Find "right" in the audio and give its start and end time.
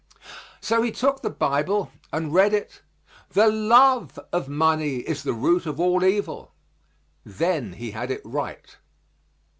8.25-8.77